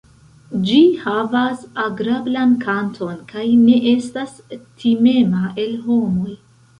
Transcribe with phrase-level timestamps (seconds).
[0.67, 4.33] Ĝi havas agrablan kanton kaj ne estas
[4.85, 6.33] timema el homoj.